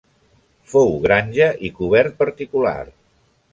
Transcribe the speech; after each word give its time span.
Fou 0.71 0.89
granja 1.03 1.51
i 1.69 1.71
cobert 1.81 2.19
particular. 2.25 2.75